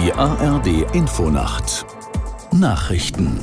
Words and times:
Die 0.00 0.12
ARD 0.12 0.94
Infonacht 0.94 1.84
Nachrichten 2.52 3.40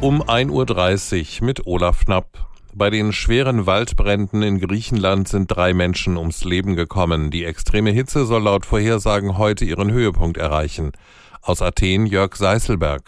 um 0.00 0.22
1.30 0.22 1.40
Uhr 1.40 1.46
mit 1.46 1.66
Olaf 1.66 2.06
Knapp. 2.06 2.48
Bei 2.74 2.88
den 2.88 3.12
schweren 3.12 3.66
Waldbränden 3.66 4.40
in 4.40 4.58
Griechenland 4.58 5.28
sind 5.28 5.48
drei 5.48 5.74
Menschen 5.74 6.16
ums 6.16 6.44
Leben 6.44 6.76
gekommen. 6.76 7.30
Die 7.30 7.44
extreme 7.44 7.90
Hitze 7.90 8.24
soll 8.24 8.44
laut 8.44 8.64
Vorhersagen 8.64 9.36
heute 9.36 9.66
ihren 9.66 9.92
Höhepunkt 9.92 10.38
erreichen. 10.38 10.92
Aus 11.42 11.60
Athen 11.60 12.06
Jörg 12.06 12.34
Seißelberg. 12.34 13.02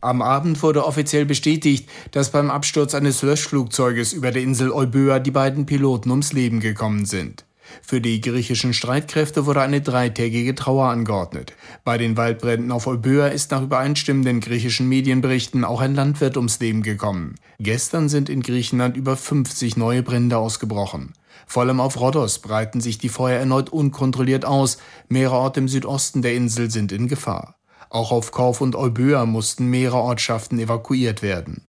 Am 0.00 0.22
Abend 0.22 0.62
wurde 0.62 0.86
offiziell 0.86 1.26
bestätigt, 1.26 1.90
dass 2.12 2.32
beim 2.32 2.50
Absturz 2.50 2.94
eines 2.94 3.20
Löschflugzeuges 3.20 4.14
über 4.14 4.30
der 4.30 4.40
Insel 4.40 4.72
Euböa 4.72 5.18
die 5.18 5.30
beiden 5.30 5.66
Piloten 5.66 6.10
ums 6.10 6.32
Leben 6.32 6.60
gekommen 6.60 7.04
sind. 7.04 7.44
Für 7.80 8.00
die 8.00 8.20
griechischen 8.20 8.74
Streitkräfte 8.74 9.46
wurde 9.46 9.62
eine 9.62 9.80
dreitägige 9.80 10.54
Trauer 10.54 10.86
angeordnet. 10.86 11.54
Bei 11.84 11.96
den 11.96 12.16
Waldbränden 12.16 12.72
auf 12.72 12.86
Euböa 12.86 13.28
ist 13.28 13.50
nach 13.50 13.62
übereinstimmenden 13.62 14.40
griechischen 14.40 14.88
Medienberichten 14.88 15.64
auch 15.64 15.80
ein 15.80 15.94
Landwirt 15.94 16.36
ums 16.36 16.60
Leben 16.60 16.82
gekommen. 16.82 17.36
Gestern 17.58 18.08
sind 18.08 18.28
in 18.28 18.42
Griechenland 18.42 18.96
über 18.96 19.16
50 19.16 19.76
neue 19.76 20.02
Brände 20.02 20.38
ausgebrochen. 20.38 21.14
Vor 21.46 21.62
allem 21.62 21.80
auf 21.80 22.00
Rhodos 22.00 22.40
breiten 22.40 22.80
sich 22.80 22.98
die 22.98 23.08
Feuer 23.08 23.38
erneut 23.38 23.70
unkontrolliert 23.70 24.44
aus. 24.44 24.78
Mehrere 25.08 25.36
Orte 25.36 25.60
im 25.60 25.68
Südosten 25.68 26.22
der 26.22 26.34
Insel 26.34 26.70
sind 26.70 26.92
in 26.92 27.08
Gefahr. 27.08 27.56
Auch 27.90 28.10
auf 28.10 28.32
Korf 28.32 28.60
und 28.60 28.74
Euböa 28.74 29.26
mussten 29.26 29.66
mehrere 29.66 29.98
Ortschaften 29.98 30.58
evakuiert 30.58 31.22
werden. 31.22 31.66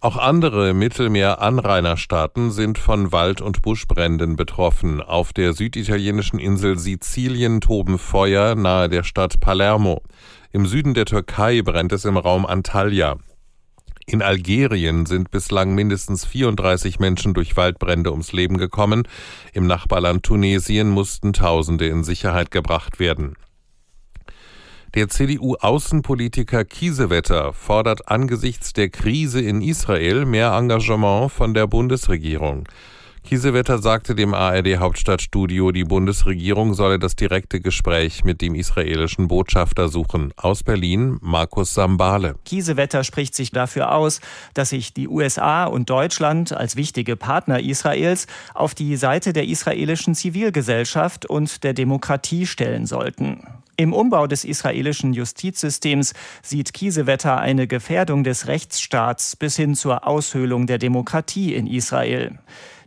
Auch 0.00 0.18
andere 0.18 0.74
Mittelmeer-Anrainerstaaten 0.74 2.50
sind 2.50 2.76
von 2.76 3.12
Wald- 3.12 3.40
und 3.40 3.62
Buschbränden 3.62 4.36
betroffen. 4.36 5.00
Auf 5.00 5.32
der 5.32 5.54
süditalienischen 5.54 6.38
Insel 6.38 6.78
Sizilien 6.78 7.62
toben 7.62 7.98
Feuer 7.98 8.54
nahe 8.54 8.90
der 8.90 9.04
Stadt 9.04 9.40
Palermo. 9.40 10.02
Im 10.52 10.66
Süden 10.66 10.92
der 10.92 11.06
Türkei 11.06 11.62
brennt 11.62 11.92
es 11.92 12.04
im 12.04 12.18
Raum 12.18 12.44
Antalya. 12.44 13.16
In 14.08 14.22
Algerien 14.22 15.06
sind 15.06 15.30
bislang 15.30 15.74
mindestens 15.74 16.24
34 16.26 17.00
Menschen 17.00 17.34
durch 17.34 17.56
Waldbrände 17.56 18.12
ums 18.12 18.32
Leben 18.32 18.58
gekommen. 18.58 19.08
Im 19.52 19.66
Nachbarland 19.66 20.22
Tunesien 20.22 20.90
mussten 20.90 21.32
Tausende 21.32 21.88
in 21.88 22.04
Sicherheit 22.04 22.50
gebracht 22.50 23.00
werden. 23.00 23.34
Der 24.94 25.08
CDU-Außenpolitiker 25.08 26.64
Kiesewetter 26.64 27.52
fordert 27.52 28.08
angesichts 28.08 28.72
der 28.72 28.88
Krise 28.88 29.40
in 29.40 29.60
Israel 29.60 30.24
mehr 30.24 30.52
Engagement 30.52 31.32
von 31.32 31.52
der 31.52 31.66
Bundesregierung. 31.66 32.66
Kiesewetter 33.26 33.78
sagte 33.78 34.14
dem 34.14 34.34
ARD 34.34 34.78
Hauptstadtstudio, 34.78 35.72
die 35.72 35.82
Bundesregierung 35.82 36.74
solle 36.74 37.00
das 37.00 37.16
direkte 37.16 37.60
Gespräch 37.60 38.22
mit 38.22 38.40
dem 38.40 38.54
israelischen 38.54 39.26
Botschafter 39.26 39.88
suchen. 39.88 40.32
Aus 40.36 40.62
Berlin 40.62 41.18
Markus 41.20 41.74
Sambale. 41.74 42.36
Kiesewetter 42.44 43.02
spricht 43.02 43.34
sich 43.34 43.50
dafür 43.50 43.92
aus, 43.92 44.20
dass 44.54 44.68
sich 44.70 44.94
die 44.94 45.08
USA 45.08 45.64
und 45.64 45.90
Deutschland 45.90 46.52
als 46.52 46.76
wichtige 46.76 47.16
Partner 47.16 47.58
Israels 47.58 48.28
auf 48.54 48.76
die 48.76 48.96
Seite 48.96 49.32
der 49.32 49.46
israelischen 49.46 50.14
Zivilgesellschaft 50.14 51.26
und 51.26 51.64
der 51.64 51.74
Demokratie 51.74 52.46
stellen 52.46 52.86
sollten. 52.86 53.42
Im 53.78 53.92
Umbau 53.92 54.26
des 54.26 54.44
israelischen 54.44 55.12
Justizsystems 55.12 56.14
sieht 56.42 56.72
Kiesewetter 56.72 57.38
eine 57.38 57.66
Gefährdung 57.66 58.24
des 58.24 58.46
Rechtsstaats 58.46 59.36
bis 59.36 59.56
hin 59.56 59.74
zur 59.74 60.06
Aushöhlung 60.06 60.66
der 60.66 60.78
Demokratie 60.78 61.54
in 61.54 61.66
Israel. 61.66 62.38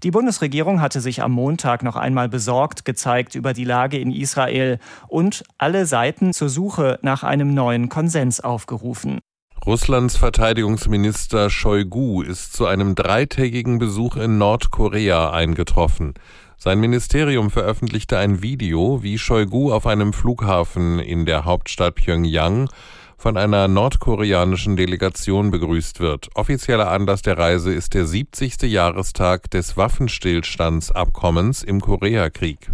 Die 0.01 0.09
Bundesregierung 0.09 0.81
hatte 0.81 0.99
sich 0.99 1.21
am 1.21 1.31
Montag 1.31 1.83
noch 1.83 1.95
einmal 1.95 2.27
besorgt 2.27 2.85
gezeigt 2.85 3.35
über 3.35 3.53
die 3.53 3.65
Lage 3.65 3.99
in 3.99 4.11
Israel 4.11 4.79
und 5.07 5.43
alle 5.59 5.85
Seiten 5.85 6.33
zur 6.33 6.49
Suche 6.49 6.97
nach 7.03 7.21
einem 7.21 7.53
neuen 7.53 7.89
Konsens 7.89 8.39
aufgerufen. 8.39 9.19
Russlands 9.65 10.15
Verteidigungsminister 10.15 11.51
Shoigu 11.51 12.23
ist 12.23 12.53
zu 12.53 12.65
einem 12.65 12.95
dreitägigen 12.95 13.77
Besuch 13.77 14.15
in 14.15 14.39
Nordkorea 14.39 15.31
eingetroffen. 15.31 16.13
Sein 16.61 16.81
Ministerium 16.81 17.51
veröffentlichte 17.51 18.17
ein 18.17 18.41
Video, 18.41 19.01
wie 19.01 19.17
Shoigu 19.17 19.71
auf 19.71 19.87
einem 19.87 20.11
Flughafen 20.11 20.99
in 20.99 21.25
der 21.25 21.45
Hauptstadt 21.45 21.95
Pyongyang 21.95 22.69
von 23.17 23.37
einer 23.37 23.69
nordkoreanischen 23.69 24.75
Delegation 24.75 25.51
begrüßt 25.51 26.01
wird. 26.01 26.27
Offizieller 26.35 26.91
Anlass 26.91 27.21
der 27.21 27.37
Reise 27.37 27.73
ist 27.73 27.93
der 27.93 28.05
70. 28.05 28.63
Jahrestag 28.63 29.49
des 29.51 29.77
Waffenstillstandsabkommens 29.77 31.63
im 31.63 31.79
Koreakrieg. 31.79 32.69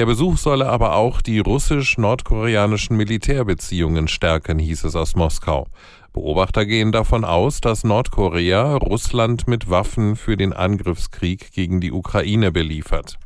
Der 0.00 0.06
Besuch 0.06 0.38
solle 0.38 0.66
aber 0.66 0.94
auch 0.94 1.20
die 1.20 1.40
russisch-nordkoreanischen 1.40 2.96
Militärbeziehungen 2.96 4.08
stärken, 4.08 4.58
hieß 4.58 4.84
es 4.84 4.96
aus 4.96 5.14
Moskau. 5.14 5.66
Beobachter 6.14 6.64
gehen 6.64 6.90
davon 6.90 7.22
aus, 7.22 7.60
dass 7.60 7.84
Nordkorea 7.84 8.76
Russland 8.76 9.46
mit 9.46 9.68
Waffen 9.68 10.16
für 10.16 10.38
den 10.38 10.54
Angriffskrieg 10.54 11.52
gegen 11.52 11.82
die 11.82 11.92
Ukraine 11.92 12.50
beliefert. 12.50 13.18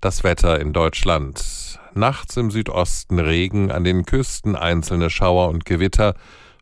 Das 0.00 0.24
Wetter 0.24 0.58
in 0.58 0.72
Deutschland. 0.72 1.78
Nachts 1.94 2.36
im 2.36 2.50
Südosten 2.50 3.20
Regen, 3.20 3.70
an 3.70 3.84
den 3.84 4.06
Küsten 4.06 4.56
einzelne 4.56 5.08
Schauer 5.08 5.50
und 5.50 5.64
Gewitter, 5.64 6.14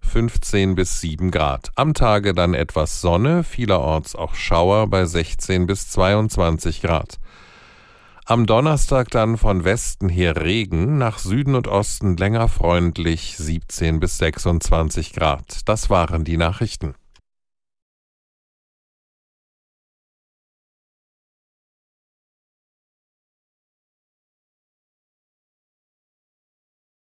15 0.02 0.74
bis 0.74 1.00
7 1.00 1.30
Grad. 1.30 1.70
Am 1.76 1.94
Tage 1.94 2.34
dann 2.34 2.52
etwas 2.52 3.00
Sonne, 3.00 3.42
vielerorts 3.42 4.14
auch 4.14 4.34
Schauer 4.34 4.86
bei 4.88 5.06
16 5.06 5.66
bis 5.66 5.88
22 5.88 6.82
Grad. 6.82 7.18
Am 8.28 8.44
Donnerstag 8.44 9.12
dann 9.12 9.38
von 9.38 9.62
Westen 9.62 10.08
her 10.08 10.34
Regen, 10.34 10.98
nach 10.98 11.20
Süden 11.20 11.54
und 11.54 11.68
Osten 11.68 12.16
länger 12.16 12.48
freundlich 12.48 13.36
17 13.36 14.00
bis 14.00 14.18
26 14.18 15.12
Grad. 15.12 15.60
Das 15.66 15.90
waren 15.90 16.24
die 16.24 16.36
Nachrichten. 16.36 16.96